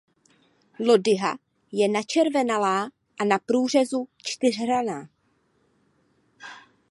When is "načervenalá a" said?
1.87-3.23